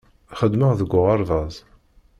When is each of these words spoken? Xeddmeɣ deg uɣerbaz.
Xeddmeɣ 0.39 0.71
deg 0.79 0.91
uɣerbaz. 0.99 1.55